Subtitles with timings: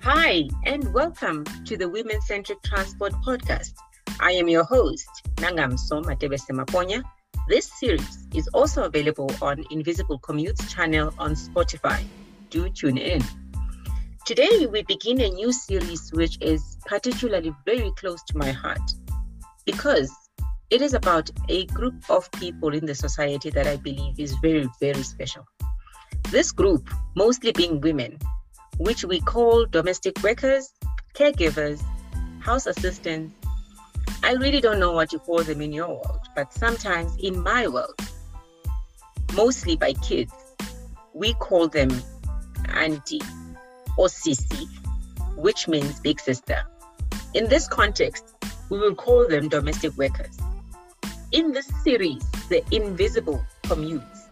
[0.00, 3.72] Hi, and welcome to the Women Centric Transport Podcast.
[4.20, 7.02] I am your host, Nangamso Matebese Maponya.
[7.48, 12.00] This series is also available on Invisible Commutes channel on Spotify.
[12.50, 13.22] Do tune in.
[14.24, 18.92] Today, we begin a new series which is particularly very close to my heart
[19.66, 20.12] because
[20.70, 24.68] it is about a group of people in the society that I believe is very,
[24.80, 25.44] very special.
[26.30, 28.18] This group, mostly being women,
[28.78, 30.72] which we call domestic workers,
[31.14, 31.82] caregivers,
[32.40, 33.34] house assistants.
[34.22, 37.66] I really don't know what you call them in your world, but sometimes in my
[37.66, 37.98] world,
[39.34, 40.32] mostly by kids,
[41.12, 41.90] we call them
[42.74, 43.20] auntie
[43.96, 44.66] or sisi,
[45.36, 46.62] which means big sister.
[47.34, 48.34] In this context,
[48.70, 50.38] we will call them domestic workers.
[51.32, 54.28] In this series, The Invisible Commutes,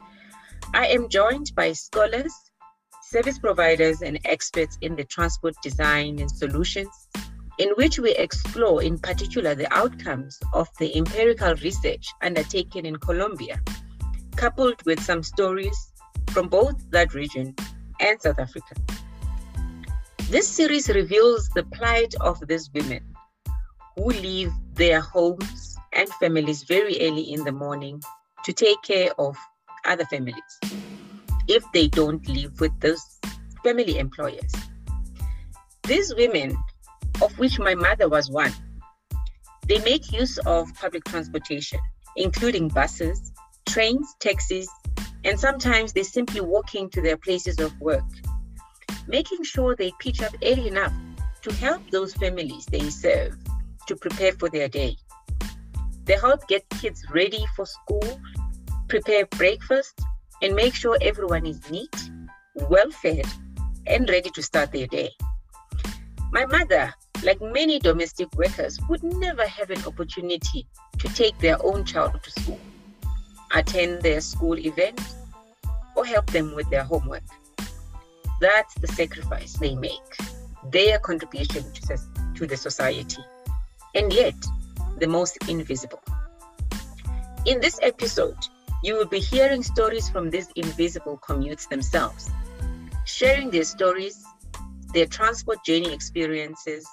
[0.73, 2.32] I am joined by scholars,
[3.06, 7.09] service providers, and experts in the transport design and solutions,
[7.59, 13.60] in which we explore, in particular, the outcomes of the empirical research undertaken in Colombia,
[14.34, 15.93] coupled with some stories
[16.30, 17.54] from both that region
[18.01, 18.74] and South Africa.
[20.29, 23.04] This series reveals the plight of these women
[23.95, 28.02] who leave their homes and families very early in the morning
[28.45, 29.37] to take care of
[29.84, 30.60] other families
[31.49, 33.02] if they don't live with those
[33.63, 34.52] family employers.
[35.85, 36.57] These women,
[37.23, 38.52] of which my mother was one,
[39.69, 41.80] they make use of public transportation,
[42.17, 43.33] including buses,
[43.67, 44.69] trains, taxis,
[45.24, 48.05] and sometimes they simply walking to their places of work,
[49.09, 50.93] making sure they pitch up early enough
[51.43, 53.37] to help those families they serve
[53.87, 54.97] to prepare for their day.
[56.05, 58.21] They help get kids ready for school,
[58.89, 60.01] prepare breakfast,
[60.42, 62.10] and make sure everyone is neat,
[62.68, 63.26] well fed,
[63.87, 65.10] and ready to start their day.
[66.32, 70.66] My mother, like many domestic workers, would never have an opportunity
[70.99, 72.61] to take their own child to school,
[73.55, 75.15] attend their school events,
[75.94, 77.22] or help them with their homework.
[78.41, 80.16] That's the sacrifice they make,
[80.71, 81.65] their contribution
[82.34, 83.22] to the society.
[83.94, 84.34] And yet,
[84.99, 86.03] the most invisible.
[87.47, 88.37] In this episode,
[88.87, 92.31] you will be hearing stories from these invisible commutes themselves,
[93.05, 94.25] sharing their stories,
[94.95, 96.87] their transport journey experiences,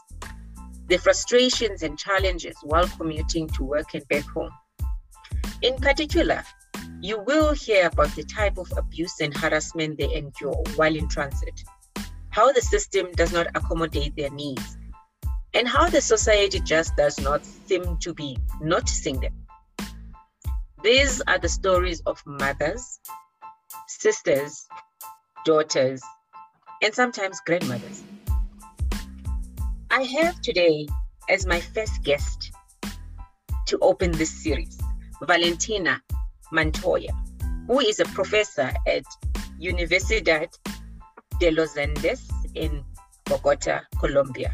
[0.88, 4.50] their frustrations and challenges while commuting to work and back home.
[5.62, 6.44] In particular,
[7.00, 11.62] you will hear about the type of abuse and harassment they endure while in transit,
[12.32, 14.78] how the system does not accommodate their needs,
[15.54, 19.43] and how the society just does not seem to be noticing them.
[20.84, 23.00] These are the stories of mothers,
[23.88, 24.68] sisters,
[25.46, 26.02] daughters,
[26.82, 28.04] and sometimes grandmothers.
[29.90, 30.90] I have today
[31.30, 32.52] as my first guest
[33.68, 34.78] to open this series
[35.22, 36.02] Valentina
[36.52, 37.14] Montoya,
[37.68, 39.06] who is a professor at
[39.62, 40.50] Universidad
[41.40, 42.84] de los Andes in
[43.24, 44.54] Bogota, Colombia.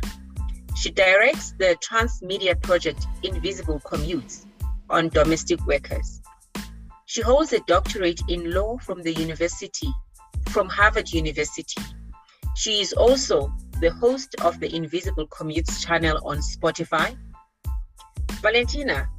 [0.75, 4.45] She directs the transmedia project Invisible Commutes
[4.89, 6.18] on domestic workers.
[7.09, 9.91] She holds a doctorate in law from the university,
[10.49, 11.81] from Harvard University.
[12.55, 17.17] She is also the host of the Invisible Commutes channel on Spotify.
[18.43, 19.09] Valentina,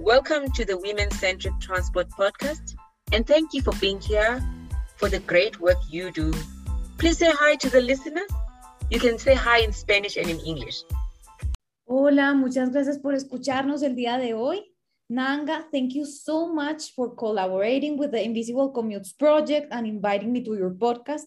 [0.00, 2.74] welcome to the Women Centric Transport Podcast,
[3.12, 4.42] and thank you for being here
[4.96, 6.32] for the great work you do.
[6.98, 8.28] Please say hi to the listeners.
[8.90, 10.82] You can say hi in Spanish and in English.
[11.86, 14.69] Hola, muchas gracias por escucharnos el día de hoy.
[15.12, 20.44] Nanga, thank you so much for collaborating with the Invisible Commutes Project and inviting me
[20.44, 21.26] to your podcast.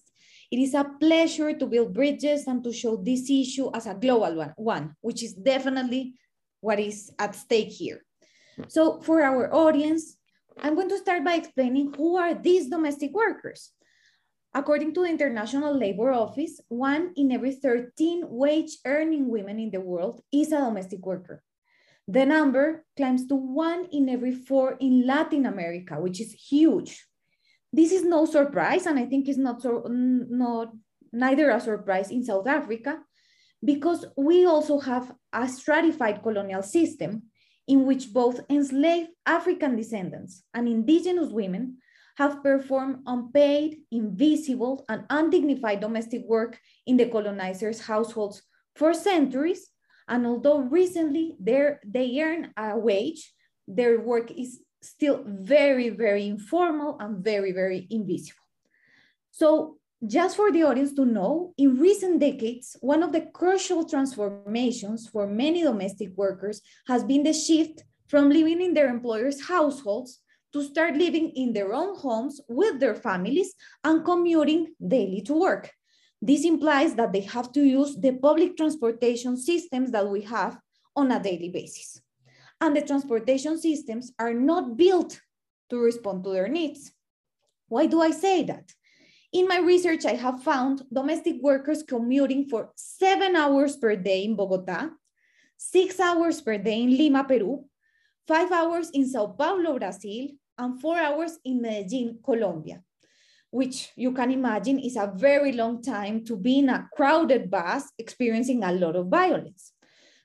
[0.50, 4.38] It is a pleasure to build bridges and to show this issue as a global
[4.38, 6.14] one, one which is definitely
[6.62, 8.06] what is at stake here.
[8.70, 10.16] So for our audience,
[10.62, 13.72] I'm going to start by explaining who are these domestic workers.
[14.54, 19.82] According to the International Labor Office, one in every 13 wage earning women in the
[19.82, 21.44] world is a domestic worker.
[22.08, 27.05] The number climbs to one in every four in Latin America, which is huge.
[27.72, 30.73] This is no surprise, and I think it's not, so, not
[31.11, 33.00] neither a surprise in South Africa,
[33.64, 37.23] because we also have a stratified colonial system
[37.67, 41.78] in which both enslaved African descendants and indigenous women
[42.17, 48.44] have performed unpaid, invisible, and undignified domestic work in the colonizers' households
[48.76, 49.70] for centuries.
[50.08, 53.34] And although recently they earn a wage,
[53.67, 58.41] their work is still very, very informal and very, very invisible.
[59.32, 65.08] So just for the audience to know, in recent decades, one of the crucial transformations
[65.08, 70.20] for many domestic workers has been the shift from living in their employers' households
[70.52, 73.53] to start living in their own homes with their families
[73.84, 75.72] and commuting daily to work.
[76.25, 80.58] This implies that they have to use the public transportation systems that we have
[80.96, 81.99] on a daily basis.
[82.61, 85.20] And the transportation systems are not built
[85.70, 86.93] to respond to their needs.
[87.67, 88.72] Why do I say that?
[89.34, 94.37] In my research, I have found domestic workers commuting for seven hours per day in
[94.37, 94.91] Bogota,
[95.58, 97.66] six hours per day in Lima, Peru,
[98.26, 102.81] five hours in Sao Paulo, Brazil, and four hours in Medellin, Colombia,
[103.53, 107.84] which you can imagine is a very long time to be in a crowded bus
[108.00, 109.73] experiencing a lot of violence.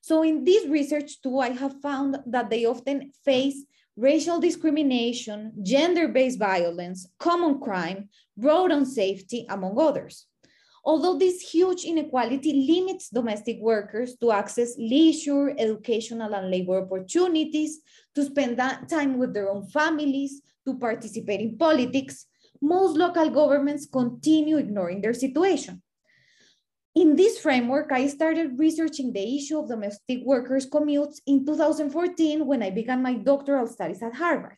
[0.01, 3.67] So in this research too, I have found that they often face
[3.99, 8.09] racial discrimination, gender-based violence, common crime,
[8.39, 10.25] road unsafety, among others.
[10.83, 17.81] Although this huge inequality limits domestic workers to access leisure, educational, and labor opportunities,
[18.15, 22.25] to spend that time with their own families, to participate in politics,
[22.61, 25.83] most local governments continue ignoring their situation.
[26.95, 32.63] In this framework, I started researching the issue of domestic workers' commutes in 2014 when
[32.63, 34.57] I began my doctoral studies at Harvard.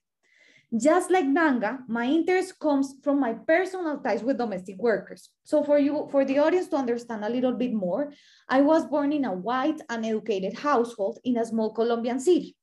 [0.75, 5.29] Just like Nanga, my interest comes from my personal ties with domestic workers.
[5.43, 8.13] So for you, for the audience to understand a little bit more,
[8.49, 12.57] I was born in a white and educated household in a small Colombian city.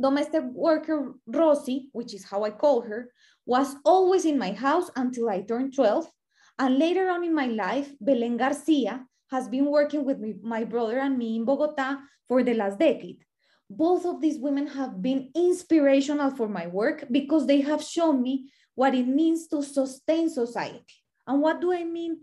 [0.00, 3.12] Domestic worker Rosie, which is how I call her,
[3.46, 6.10] was always in my house until I turned 12
[6.58, 10.98] and later on in my life, Belen Garcia has been working with me, my brother
[10.98, 13.24] and me in Bogota for the last decade.
[13.70, 18.50] Both of these women have been inspirational for my work because they have shown me
[18.74, 20.96] what it means to sustain society.
[21.26, 22.20] And what do I mean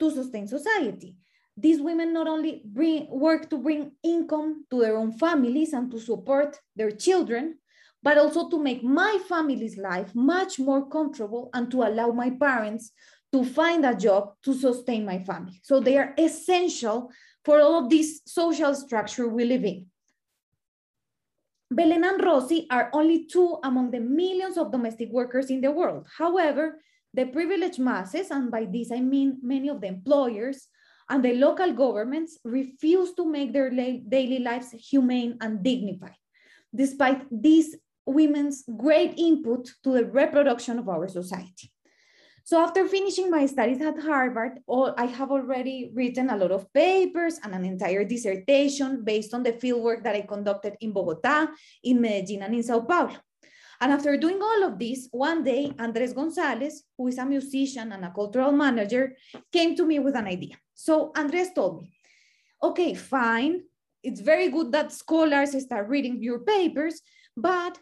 [0.00, 1.16] to sustain society?
[1.60, 6.00] These women not only bring, work to bring income to their own families and to
[6.00, 7.58] support their children,
[8.02, 12.92] but also to make my family's life much more comfortable and to allow my parents
[13.32, 15.60] to find a job to sustain my family.
[15.62, 17.10] So they are essential
[17.44, 19.86] for all of this social structure we live in.
[21.70, 26.06] Belen and Rosie are only two among the millions of domestic workers in the world.
[26.16, 26.80] However,
[27.12, 30.68] the privileged masses, and by this I mean many of the employers
[31.10, 36.16] and the local governments, refuse to make their daily lives humane and dignified,
[36.74, 37.76] despite these
[38.06, 41.70] women's great input to the reproduction of our society.
[42.44, 44.58] So after finishing my studies at Harvard,
[44.96, 49.52] I have already written a lot of papers and an entire dissertation based on the
[49.52, 51.48] fieldwork that I conducted in Bogota,
[51.84, 53.14] in Medellin, and in Sao Paulo.
[53.80, 58.04] And after doing all of this, one day, Andres Gonzalez, who is a musician and
[58.04, 59.16] a cultural manager,
[59.50, 60.56] came to me with an idea.
[60.74, 61.92] So Andres told me,
[62.62, 63.62] okay, fine.
[64.02, 67.00] It's very good that scholars start reading your papers,
[67.36, 67.78] but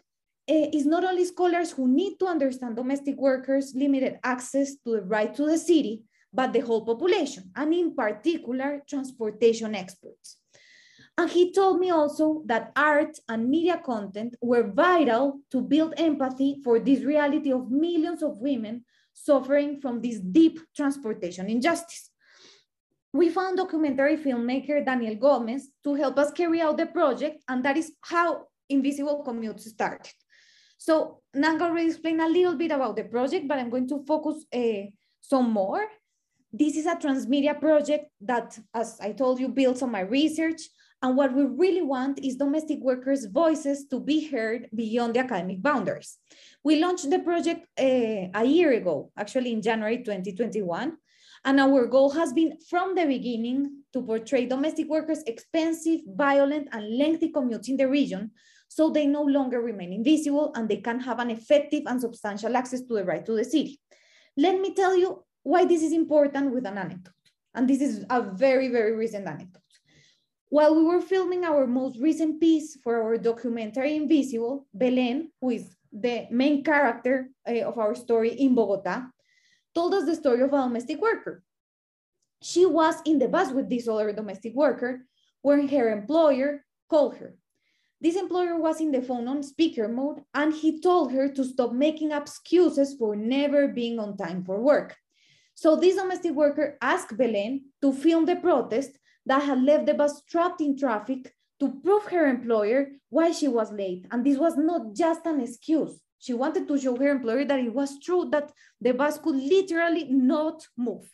[0.49, 5.01] uh, it's not only scholars who need to understand domestic workers' limited access to the
[5.01, 6.03] right to the city,
[6.33, 10.37] but the whole population, and in particular, transportation experts.
[11.19, 16.61] And he told me also that art and media content were vital to build empathy
[16.63, 22.09] for this reality of millions of women suffering from this deep transportation injustice.
[23.11, 27.75] We found documentary filmmaker Daniel Gomez to help us carry out the project, and that
[27.75, 30.13] is how Invisible Commutes started.
[30.77, 34.45] So Nanga already explained a little bit about the project, but I'm going to focus
[34.55, 34.87] uh,
[35.19, 35.85] some more.
[36.53, 40.61] This is a transmedia project that, as I told you, builds on my research.
[41.01, 45.61] And what we really want is domestic workers' voices to be heard beyond the academic
[45.61, 46.17] boundaries.
[46.63, 50.97] We launched the project uh, a year ago, actually in January 2021.
[51.45, 56.97] And our goal has been from the beginning to portray domestic workers' expensive, violent, and
[56.97, 58.31] lengthy commutes in the region
[58.67, 62.81] so they no longer remain invisible and they can have an effective and substantial access
[62.81, 63.79] to the right to the city.
[64.37, 67.13] Let me tell you why this is important with an anecdote.
[67.55, 69.63] And this is a very, very recent anecdote.
[70.49, 75.75] While we were filming our most recent piece for our documentary Invisible, Belen, who is
[75.91, 79.07] the main character uh, of our story in Bogota,
[79.73, 81.43] told us the story of a domestic worker.
[82.41, 85.05] She was in the bus with this other domestic worker
[85.41, 87.35] when her employer called her
[88.01, 91.73] this employer was in the phone on speaker mode and he told her to stop
[91.73, 94.95] making excuses for never being on time for work.
[95.53, 98.97] So this domestic worker asked Belen to film the protest
[99.29, 103.71] that had left the bus trapped in traffic to prove her employer why she was
[103.71, 104.05] late.
[104.11, 106.01] And this was not just an excuse.
[106.17, 110.05] She wanted to show her employer that it was true that the bus could literally
[110.09, 111.07] not move.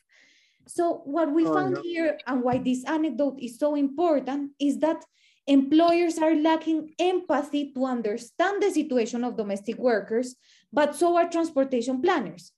[0.66, 5.04] So what we oh, found here and why this anecdote is so important is that
[5.46, 10.36] employers are lacking empathy to understand the situation of domestic workers,
[10.72, 12.52] but so are transportation planners.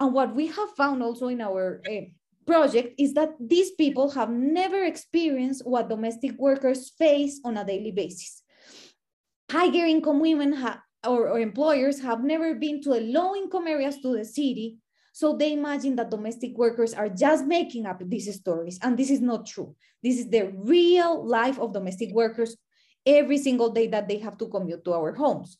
[0.00, 2.10] And what we have found also in our uh,
[2.48, 7.92] project is that these people have never experienced what domestic workers face on a daily
[7.92, 8.42] basis.
[9.50, 10.56] Higher income women
[11.06, 14.78] or, or employers have never been to the low income areas to the city
[15.12, 19.20] so they imagine that domestic workers are just making up these stories, and this is
[19.20, 19.74] not true.
[20.00, 22.56] This is the real life of domestic workers
[23.04, 25.58] every single day that they have to commute to our homes.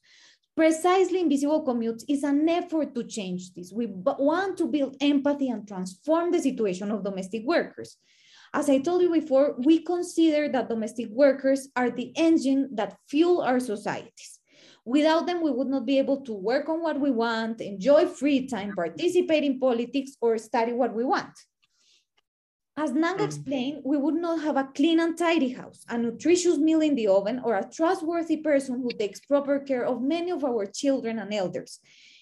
[0.59, 3.73] Precisely Invisible Commutes is an effort to change this.
[3.73, 7.97] We want to build empathy and transform the situation of domestic workers.
[8.53, 13.41] As I told you before, we consider that domestic workers are the engine that fuel
[13.41, 14.41] our societies.
[14.85, 18.49] Without them, we would not be able to work on what we want, enjoy free
[18.49, 21.31] time, participate in politics, or study what we want.
[22.81, 23.27] As Nanga mm.
[23.27, 27.09] explained, we would not have a clean and tidy house, a nutritious meal in the
[27.09, 31.35] oven, or a trustworthy person who takes proper care of many of our children and
[31.35, 31.81] elders.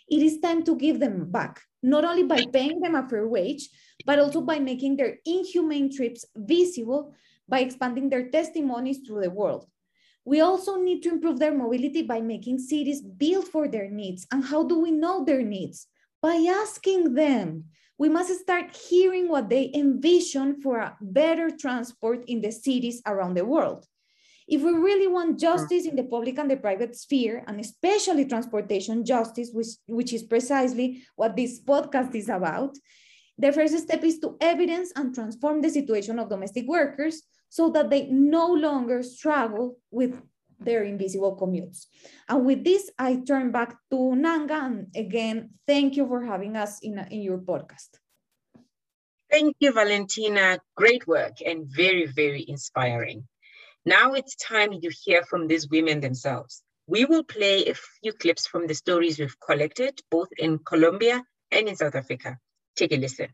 [0.08, 3.68] It is time to give them back, not only by paying them a fair wage,
[4.06, 7.12] but also by making their inhumane trips visible
[7.46, 9.66] by expanding their testimonies through the world.
[10.24, 14.26] We also need to improve their mobility by making cities built for their needs.
[14.32, 15.86] And how do we know their needs?
[16.22, 17.66] By asking them.
[17.98, 23.34] We must start hearing what they envision for a better transport in the cities around
[23.34, 23.86] the world.
[24.48, 29.04] If we really want justice in the public and the private sphere, and especially transportation
[29.04, 32.76] justice, which, which is precisely what this podcast is about,
[33.38, 37.90] the first step is to evidence and transform the situation of domestic workers so that
[37.90, 40.20] they no longer struggle with
[40.60, 41.86] their invisible commutes.
[42.28, 44.54] And with this, I turn back to Nanga.
[44.54, 47.88] And again, thank you for having us in, in your podcast.
[49.30, 50.58] Thank you, Valentina.
[50.76, 53.26] Great work and very, very inspiring.
[53.84, 56.62] Now it's time you hear from these women themselves.
[56.88, 61.68] We will play a few clips from the stories we've collected, both in Colombia and
[61.68, 62.38] in South Africa.
[62.76, 63.28] Take a listen.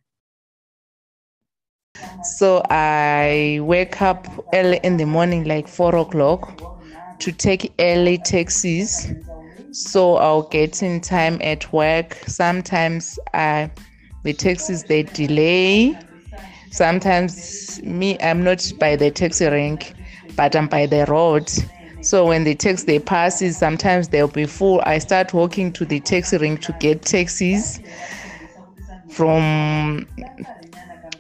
[2.22, 6.81] So I wake up early in the morning, like four o'clock,
[7.22, 9.12] to take early taxis.
[9.70, 12.14] So I'll get in time at work.
[12.26, 13.70] Sometimes I,
[14.24, 15.96] the taxis they delay.
[16.72, 19.94] Sometimes me, I'm not by the taxi rank,
[20.36, 21.48] but I'm by the road.
[22.00, 24.82] So when the taxi they passes, sometimes they'll be full.
[24.84, 27.80] I start walking to the taxi rank to get taxis
[29.08, 30.06] from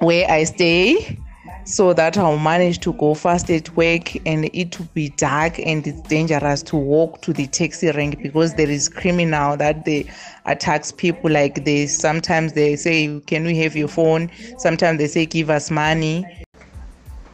[0.00, 1.21] where I stay
[1.64, 5.86] so that I'll manage to go fast at work and it will be dark and
[5.86, 10.10] it's dangerous to walk to the taxi rank because there is criminal that they
[10.46, 11.96] attacks people like this.
[11.96, 14.30] Sometimes they say, Can we have your phone?
[14.58, 16.26] Sometimes they say give us money.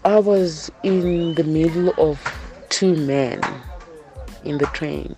[0.04, 2.20] I was in the middle of
[2.68, 3.42] two men
[4.44, 5.16] in the train.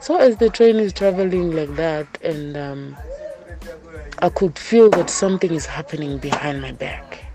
[0.00, 2.96] So as the train is traveling like that and um,
[4.20, 7.29] I could feel that something is happening behind my back.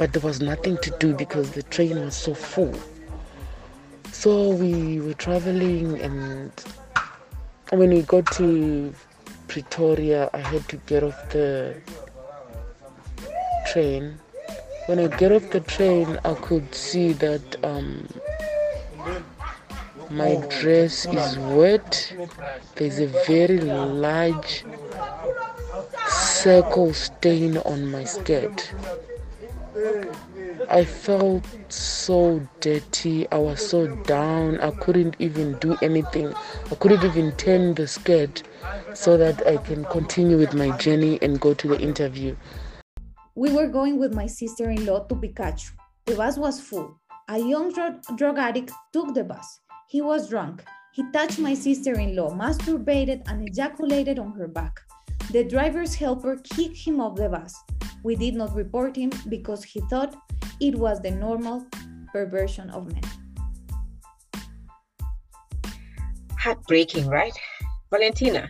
[0.00, 2.74] But there was nothing to do because the train was so full.
[4.12, 6.50] So we were traveling, and
[7.68, 8.94] when we got to
[9.46, 11.76] Pretoria, I had to get off the
[13.66, 14.18] train.
[14.86, 18.08] When I get off the train, I could see that um,
[20.08, 22.10] my dress is wet.
[22.76, 24.64] There's a very large
[26.08, 28.72] circle stain on my skirt.
[30.68, 33.28] I felt so dirty.
[33.30, 34.60] I was so down.
[34.60, 36.34] I couldn't even do anything.
[36.70, 38.42] I couldn't even turn the skirt
[38.94, 42.34] so that I can continue with my journey and go to the interview.
[43.34, 45.70] We were going with my sister in law to Pikachu.
[46.06, 46.98] The bus was full.
[47.28, 49.60] A young drug addict took the bus.
[49.88, 50.64] He was drunk.
[50.92, 54.80] He touched my sister in law, masturbated, and ejaculated on her back.
[55.30, 57.54] The driver's helper kicked him off the bus.
[58.02, 60.16] We did not report him because he thought
[60.60, 61.66] it was the normal
[62.12, 63.02] perversion of men.
[66.38, 67.36] Heartbreaking, right?
[67.90, 68.48] Valentina,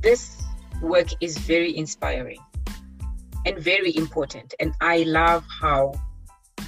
[0.00, 0.42] this
[0.80, 2.40] work is very inspiring
[3.46, 4.54] and very important.
[4.60, 5.92] And I love how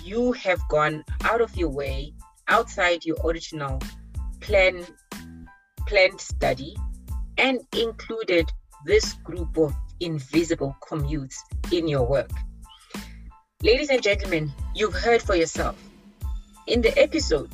[0.02, 2.12] you have gone out of your way
[2.48, 3.80] outside your original
[4.40, 4.84] plan
[5.86, 6.76] planned study
[7.38, 8.50] and included
[8.84, 11.36] this group of invisible commutes
[11.70, 12.30] in your work.
[13.62, 15.76] Ladies and gentlemen, you've heard for yourself.
[16.66, 17.52] In the episode,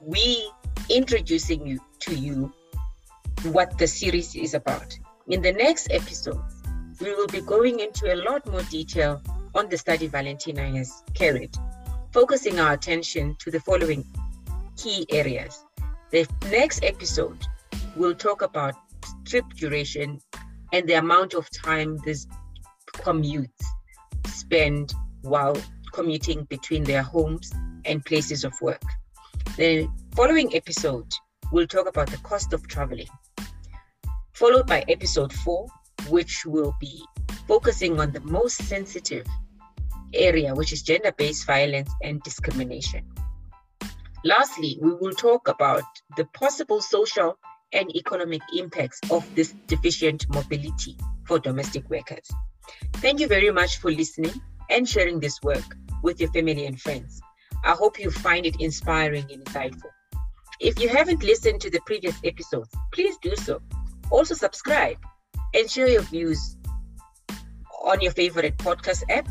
[0.00, 0.50] we
[0.90, 2.52] introducing you to you
[3.44, 4.96] what the series is about.
[5.28, 6.40] In the next episode,
[7.00, 9.20] we will be going into a lot more detail
[9.54, 11.56] on the study Valentina has carried,
[12.12, 14.04] focusing our attention to the following
[14.76, 15.64] key areas.
[16.10, 17.38] The next episode
[17.96, 18.74] will talk about
[19.24, 20.20] trip duration
[20.72, 22.26] and the amount of time these
[22.96, 23.50] commutes
[24.26, 25.56] spend while
[25.92, 27.52] commuting between their homes
[27.84, 28.82] and places of work.
[29.56, 31.10] The following episode
[31.52, 33.08] will talk about the cost of traveling,
[34.32, 35.66] followed by episode four,
[36.08, 37.04] which will be
[37.46, 39.26] focusing on the most sensitive
[40.14, 43.04] area, which is gender based violence and discrimination.
[44.24, 45.82] Lastly, we will talk about
[46.16, 47.36] the possible social
[47.72, 52.30] and economic impacts of this deficient mobility for domestic workers.
[52.94, 54.34] Thank you very much for listening
[54.70, 55.64] and sharing this work
[56.02, 57.20] with your family and friends.
[57.64, 59.90] I hope you find it inspiring and insightful.
[60.60, 63.60] If you haven't listened to the previous episodes, please do so.
[64.10, 64.98] Also, subscribe
[65.54, 66.56] and share your views
[67.84, 69.28] on your favorite podcast app.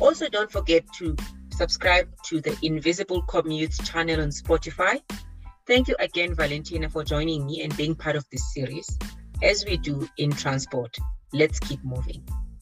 [0.00, 1.16] Also, don't forget to
[1.50, 5.00] subscribe to the Invisible Commutes channel on Spotify.
[5.66, 8.98] Thank you again, Valentina, for joining me and being part of this series.
[9.42, 10.96] As we do in transport,
[11.32, 12.26] let's keep moving.